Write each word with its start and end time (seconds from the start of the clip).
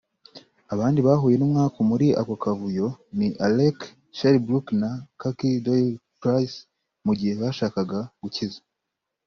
Abandi 0.73 0.99
bahuye 1.07 1.35
n’umwaku 1.37 1.79
muri 1.89 2.07
ako 2.21 2.33
kavuyo 2.43 2.87
ni 3.17 3.27
Alec 3.47 3.77
Shelbrooke 4.17 4.71
na 4.81 4.91
Kackie 5.19 5.61
Doyle-Price 5.65 6.57
mu 7.05 7.13
gihe 7.19 7.33
bashakaga 7.41 7.99
gukiza 8.23 8.59